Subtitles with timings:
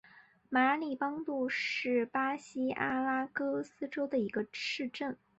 [0.49, 5.15] 马里邦杜是巴西阿拉戈斯州的一个市镇。